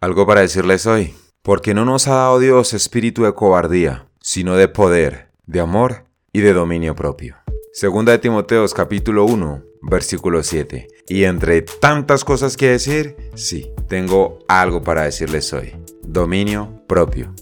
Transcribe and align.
Algo 0.00 0.28
para 0.28 0.42
decirles 0.42 0.86
hoy, 0.86 1.12
porque 1.42 1.74
no 1.74 1.84
nos 1.84 2.06
ha 2.06 2.14
dado 2.14 2.38
Dios 2.38 2.72
espíritu 2.72 3.24
de 3.24 3.34
cobardía, 3.34 4.06
sino 4.20 4.54
de 4.54 4.68
poder, 4.68 5.32
de 5.46 5.58
amor 5.58 6.04
y 6.32 6.38
de 6.38 6.52
dominio 6.52 6.94
propio. 6.94 7.34
Segunda 7.72 8.12
de 8.12 8.18
Timoteos 8.18 8.74
capítulo 8.74 9.24
1, 9.24 9.64
versículo 9.82 10.44
7. 10.44 10.86
Y 11.08 11.24
entre 11.24 11.62
tantas 11.62 12.24
cosas 12.24 12.56
que 12.56 12.68
decir, 12.68 13.16
sí, 13.34 13.72
tengo 13.88 14.38
algo 14.46 14.84
para 14.84 15.02
decirles 15.02 15.52
hoy. 15.52 15.74
Dominio 16.04 16.80
propio. 16.86 17.34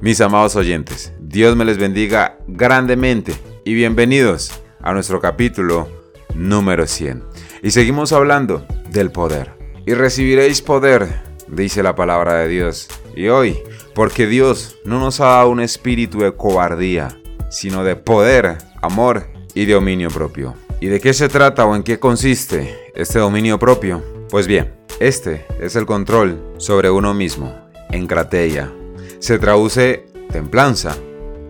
Mis 0.00 0.22
amados 0.22 0.56
oyentes, 0.56 1.12
Dios 1.20 1.54
me 1.54 1.66
les 1.66 1.76
bendiga 1.76 2.38
grandemente 2.46 3.34
y 3.62 3.74
bienvenidos 3.74 4.52
a 4.80 4.94
nuestro 4.94 5.20
capítulo 5.20 5.86
número 6.34 6.86
100. 6.86 7.22
Y 7.62 7.72
seguimos 7.72 8.14
hablando 8.14 8.66
del 8.88 9.12
poder. 9.12 9.52
Y 9.84 9.92
recibiréis 9.92 10.62
poder 10.62 11.29
dice 11.50 11.82
la 11.82 11.94
palabra 11.94 12.34
de 12.34 12.48
Dios. 12.48 12.88
Y 13.14 13.28
hoy, 13.28 13.58
porque 13.94 14.26
Dios 14.26 14.76
no 14.84 14.98
nos 15.00 15.20
ha 15.20 15.26
dado 15.26 15.50
un 15.50 15.60
espíritu 15.60 16.20
de 16.20 16.34
cobardía, 16.34 17.16
sino 17.50 17.84
de 17.84 17.96
poder, 17.96 18.58
amor 18.80 19.28
y 19.54 19.66
dominio 19.66 20.10
propio. 20.10 20.54
¿Y 20.80 20.86
de 20.86 21.00
qué 21.00 21.12
se 21.12 21.28
trata 21.28 21.66
o 21.66 21.76
en 21.76 21.82
qué 21.82 21.98
consiste 21.98 22.92
este 22.94 23.18
dominio 23.18 23.58
propio? 23.58 24.02
Pues 24.30 24.46
bien, 24.46 24.74
este 25.00 25.46
es 25.60 25.76
el 25.76 25.86
control 25.86 26.54
sobre 26.58 26.90
uno 26.90 27.12
mismo, 27.14 27.54
en 27.90 28.06
crateia. 28.06 28.72
Se 29.18 29.38
traduce 29.38 30.06
templanza 30.30 30.96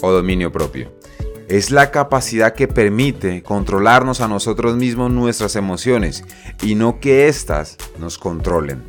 o 0.03 0.11
dominio 0.11 0.51
propio. 0.51 0.93
Es 1.49 1.71
la 1.71 1.91
capacidad 1.91 2.55
que 2.55 2.69
permite 2.69 3.43
controlarnos 3.43 4.21
a 4.21 4.29
nosotros 4.29 4.77
mismos 4.77 5.11
nuestras 5.11 5.57
emociones 5.57 6.25
y 6.63 6.77
no 6.77 7.01
que 7.01 7.29
éstas 7.29 7.77
nos 7.99 8.19
controlen. 8.19 8.85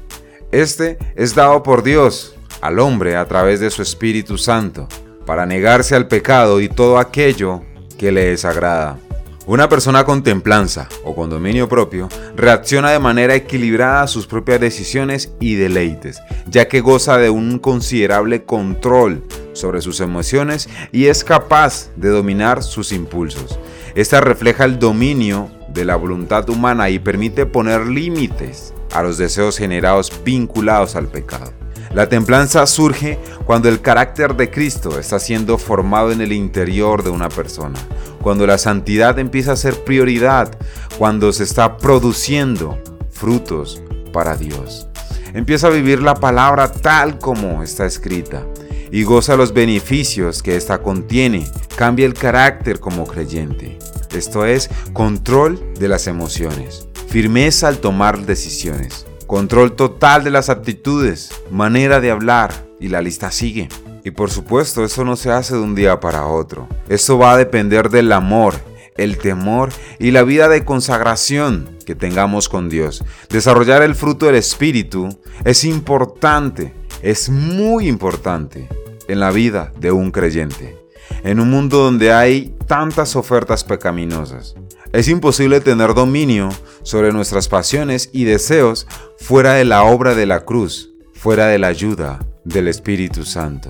Este 0.51 0.97
es 1.15 1.33
dado 1.33 1.63
por 1.63 1.81
Dios 1.81 2.35
al 2.59 2.79
hombre 2.79 3.15
a 3.15 3.25
través 3.25 3.61
de 3.61 3.69
su 3.69 3.81
Espíritu 3.81 4.37
Santo, 4.37 4.89
para 5.25 5.45
negarse 5.45 5.95
al 5.95 6.09
pecado 6.09 6.59
y 6.59 6.67
todo 6.67 6.99
aquello 6.99 7.62
que 7.98 8.12
le 8.12 8.26
desagrada. 8.26 8.99
Una 9.45 9.70
persona 9.70 10.03
con 10.03 10.23
templanza 10.23 10.89
o 11.05 11.15
con 11.15 11.29
dominio 11.29 11.70
propio 11.70 12.09
reacciona 12.35 12.91
de 12.91 12.99
manera 12.99 13.34
equilibrada 13.34 14.01
a 14.01 14.07
sus 14.07 14.27
propias 14.27 14.59
decisiones 14.59 15.31
y 15.39 15.55
deleites, 15.55 16.21
ya 16.48 16.67
que 16.67 16.81
goza 16.81 17.17
de 17.17 17.29
un 17.29 17.57
considerable 17.57 18.43
control 18.43 19.23
sobre 19.54 19.81
sus 19.81 20.01
emociones 20.01 20.67
y 20.91 21.05
es 21.05 21.23
capaz 21.23 21.91
de 21.95 22.09
dominar 22.09 22.61
sus 22.61 22.91
impulsos. 22.91 23.57
Esta 23.95 24.20
refleja 24.20 24.65
el 24.65 24.79
dominio 24.79 25.49
de 25.70 25.85
la 25.85 25.95
voluntad 25.95 26.49
humana 26.49 26.89
y 26.89 26.99
permite 26.99 27.45
poner 27.45 27.87
límites 27.87 28.73
a 28.93 29.03
los 29.03 29.17
deseos 29.17 29.57
generados 29.57 30.11
vinculados 30.23 30.95
al 30.95 31.07
pecado. 31.07 31.51
La 31.93 32.07
templanza 32.07 32.65
surge 32.67 33.20
cuando 33.45 33.67
el 33.67 33.81
carácter 33.81 34.35
de 34.35 34.49
Cristo 34.49 34.98
está 34.98 35.20
siendo 35.20 35.57
formado 35.57 36.11
en 36.11 36.21
el 36.21 36.31
interior 36.31 37.03
de 37.03 37.09
una 37.09 37.27
persona, 37.27 37.77
cuando 38.21 38.48
la 38.48 38.57
santidad 38.57 39.20
empieza 39.20 39.51
a 39.51 39.57
ser 39.57 39.83
prioridad, 39.83 40.57
cuando 40.98 41.33
se 41.33 41.43
está 41.43 41.77
produciendo 41.77 42.79
frutos 43.09 43.81
para 44.13 44.37
Dios. 44.37 44.87
Empieza 45.33 45.67
a 45.67 45.71
vivir 45.71 46.01
la 46.01 46.15
palabra 46.15 46.71
tal 46.71 47.17
como 47.17 47.61
está 47.61 47.85
escrita 47.85 48.45
y 48.89 49.03
goza 49.03 49.35
los 49.35 49.53
beneficios 49.53 50.41
que 50.41 50.55
ésta 50.55 50.81
contiene, 50.81 51.45
cambia 51.76 52.05
el 52.05 52.13
carácter 52.13 52.79
como 52.79 53.05
creyente. 53.05 53.77
Esto 54.13 54.45
es 54.45 54.70
control 54.93 55.73
de 55.77 55.87
las 55.87 56.07
emociones 56.07 56.90
firmeza 57.12 57.67
al 57.67 57.79
tomar 57.79 58.26
decisiones, 58.26 59.05
control 59.27 59.76
total 59.76 60.23
de 60.23 60.31
las 60.31 60.49
actitudes, 60.49 61.29
manera 61.51 61.99
de 61.99 62.09
hablar 62.09 62.54
y 62.79 62.87
la 62.87 63.01
lista 63.01 63.31
sigue. 63.31 63.67
Y 64.06 64.12
por 64.12 64.31
supuesto, 64.31 64.85
eso 64.85 65.03
no 65.03 65.17
se 65.17 65.29
hace 65.29 65.56
de 65.56 65.59
un 65.59 65.75
día 65.75 66.00
para 66.00 66.25
otro. 66.25 66.69
Eso 66.88 67.17
va 67.17 67.34
a 67.34 67.38
depender 67.38 67.89
del 67.89 68.13
amor, 68.13 68.56
el 68.95 69.17
temor 69.17 69.72
y 69.99 70.11
la 70.11 70.23
vida 70.23 70.47
de 70.47 70.63
consagración 70.63 71.77
que 71.85 71.95
tengamos 71.95 72.47
con 72.47 72.69
Dios. 72.69 73.03
Desarrollar 73.29 73.83
el 73.83 73.93
fruto 73.93 74.28
del 74.28 74.35
Espíritu 74.35 75.09
es 75.43 75.66
importante, 75.66 76.73
es 77.01 77.29
muy 77.29 77.89
importante 77.89 78.69
en 79.09 79.19
la 79.19 79.31
vida 79.31 79.73
de 79.78 79.91
un 79.91 80.11
creyente. 80.11 80.80
En 81.23 81.39
un 81.39 81.49
mundo 81.49 81.77
donde 81.77 82.11
hay 82.11 82.55
tantas 82.67 83.15
ofertas 83.15 83.63
pecaminosas, 83.63 84.55
es 84.91 85.07
imposible 85.07 85.61
tener 85.61 85.93
dominio 85.93 86.49
sobre 86.81 87.13
nuestras 87.13 87.47
pasiones 87.47 88.09
y 88.11 88.23
deseos 88.23 88.87
fuera 89.19 89.53
de 89.53 89.63
la 89.63 89.83
obra 89.83 90.15
de 90.15 90.25
la 90.25 90.45
cruz, 90.45 90.91
fuera 91.13 91.47
de 91.47 91.59
la 91.59 91.67
ayuda 91.67 92.19
del 92.43 92.67
Espíritu 92.67 93.23
Santo. 93.23 93.69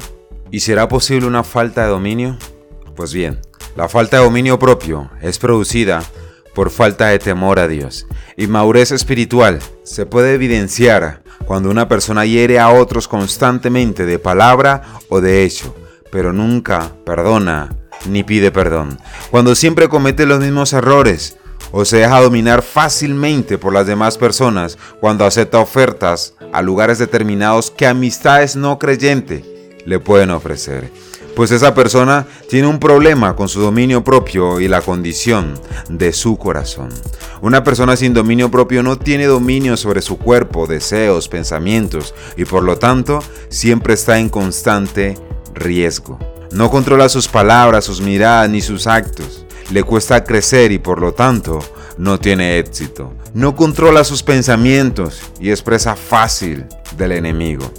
¿Y 0.49 0.61
será 0.61 0.87
posible 0.87 1.27
una 1.27 1.43
falta 1.43 1.83
de 1.83 1.89
dominio? 1.89 2.37
Pues 2.95 3.13
bien, 3.13 3.39
la 3.75 3.89
falta 3.89 4.17
de 4.17 4.23
dominio 4.23 4.57
propio 4.57 5.09
es 5.21 5.37
producida 5.37 6.01
por 6.53 6.69
falta 6.69 7.07
de 7.07 7.19
temor 7.19 7.59
a 7.59 7.67
Dios. 7.67 8.07
Y 8.37 8.47
espiritual 8.73 9.59
se 9.83 10.05
puede 10.05 10.33
evidenciar 10.33 11.21
cuando 11.45 11.69
una 11.69 11.87
persona 11.87 12.25
hiere 12.25 12.59
a 12.59 12.69
otros 12.69 13.07
constantemente 13.07 14.05
de 14.05 14.19
palabra 14.19 14.83
o 15.09 15.21
de 15.21 15.43
hecho, 15.43 15.75
pero 16.11 16.33
nunca 16.33 16.91
perdona 17.05 17.75
ni 18.05 18.23
pide 18.23 18.51
perdón. 18.51 18.97
Cuando 19.29 19.55
siempre 19.55 19.89
comete 19.89 20.25
los 20.25 20.39
mismos 20.39 20.73
errores 20.73 21.37
o 21.71 21.85
se 21.85 21.97
deja 21.97 22.21
dominar 22.21 22.61
fácilmente 22.61 23.57
por 23.57 23.73
las 23.73 23.87
demás 23.87 24.17
personas 24.17 24.77
cuando 24.99 25.25
acepta 25.25 25.59
ofertas 25.59 26.35
a 26.51 26.61
lugares 26.61 26.99
determinados 26.99 27.71
que 27.71 27.87
amistades 27.87 28.55
no 28.55 28.77
creyentes 28.77 29.43
le 29.85 29.99
pueden 29.99 30.31
ofrecer. 30.31 30.91
Pues 31.35 31.51
esa 31.51 31.73
persona 31.73 32.27
tiene 32.49 32.67
un 32.67 32.77
problema 32.77 33.37
con 33.37 33.47
su 33.47 33.61
dominio 33.61 34.03
propio 34.03 34.59
y 34.59 34.67
la 34.67 34.81
condición 34.81 35.53
de 35.87 36.11
su 36.11 36.37
corazón. 36.37 36.89
Una 37.41 37.63
persona 37.63 37.95
sin 37.95 38.13
dominio 38.13 38.51
propio 38.51 38.83
no 38.83 38.97
tiene 38.97 39.25
dominio 39.25 39.77
sobre 39.77 40.01
su 40.01 40.17
cuerpo, 40.17 40.67
deseos, 40.67 41.29
pensamientos 41.29 42.13
y 42.35 42.43
por 42.43 42.63
lo 42.63 42.77
tanto 42.77 43.23
siempre 43.47 43.93
está 43.93 44.19
en 44.19 44.27
constante 44.27 45.17
riesgo. 45.53 46.19
No 46.51 46.69
controla 46.69 47.09
sus 47.09 47.27
palabras, 47.27 47.85
sus 47.85 48.01
miradas 48.01 48.49
ni 48.49 48.61
sus 48.61 48.87
actos. 48.87 49.45
Le 49.71 49.83
cuesta 49.83 50.23
crecer 50.23 50.71
y 50.71 50.79
por 50.79 50.99
lo 50.99 51.13
tanto 51.13 51.59
no 51.97 52.19
tiene 52.19 52.59
éxito. 52.59 53.13
No 53.33 53.55
controla 53.55 54.03
sus 54.03 54.23
pensamientos 54.23 55.21
y 55.39 55.49
expresa 55.49 55.95
fácil 55.95 56.65
del 56.97 57.13
enemigo. 57.13 57.71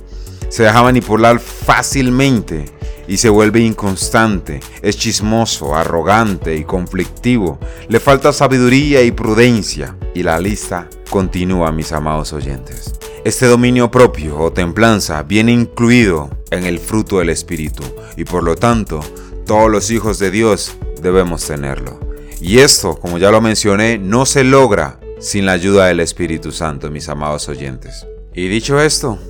Se 0.49 0.63
deja 0.63 0.83
manipular 0.83 1.39
fácilmente 1.39 2.65
y 3.09 3.17
se 3.17 3.29
vuelve 3.29 3.61
inconstante, 3.61 4.61
es 4.81 4.97
chismoso, 4.97 5.75
arrogante 5.75 6.57
y 6.57 6.65
conflictivo. 6.65 7.59
Le 7.89 8.01
falta 8.01 8.33
sabiduría 8.33 9.03
y 9.03 9.11
prudencia. 9.11 9.97
Y 10.15 10.23
la 10.23 10.39
lista 10.39 10.89
continúa, 11.11 11.73
mis 11.73 11.93
amados 11.93 12.33
oyentes. 12.33 12.95
Este 13.25 13.47
dominio 13.47 13.89
propio 13.89 14.37
o 14.37 14.53
templanza 14.53 15.23
viene 15.23 15.53
incluido 15.53 16.29
en 16.51 16.65
el 16.65 16.81
fruto 16.81 17.21
del 17.21 17.29
Espíritu 17.29 17.85
y 18.17 18.25
por 18.25 18.43
lo 18.43 18.57
tanto 18.57 18.99
todos 19.47 19.71
los 19.71 19.93
hijos 19.93 20.19
de 20.19 20.33
Dios 20.33 20.77
debemos 21.01 21.47
tenerlo. 21.47 22.01
Y 22.41 22.59
esto, 22.59 22.97
como 22.97 23.19
ya 23.19 23.31
lo 23.31 23.41
mencioné, 23.41 23.97
no 23.97 24.27
se 24.27 24.43
logra 24.43 24.99
sin 25.21 25.47
la 25.47 25.53
ayuda 25.53 25.87
del 25.87 26.01
Espíritu 26.01 26.51
Santo, 26.51 26.91
mis 26.91 27.09
amados 27.09 27.49
oyentes. 27.49 28.05
Y 28.35 28.49
dicho 28.49 28.81
esto, 28.81 29.21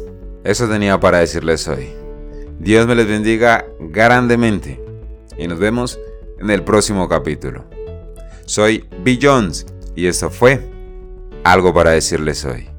eso 0.43 0.67
tenía 0.69 0.99
para 0.99 1.19
decirles 1.19 1.69
hoy. 1.69 1.89
Dios 2.59 2.87
me 2.87 2.95
les 2.95 3.07
bendiga 3.07 3.67
grandemente 3.79 4.83
y 5.37 5.47
nos 5.47 5.59
vemos 5.59 6.01
en 6.41 6.49
el 6.49 6.65
próximo 6.65 7.11
capítulo. 7.11 7.67
Soy 8.47 8.87
Bill 9.05 9.19
Jones 9.21 9.67
y 9.95 10.07
esto 10.07 10.31
fue 10.31 10.67
algo 11.45 11.75
para 11.75 11.91
decirles 11.91 12.43
hoy. 12.47 12.72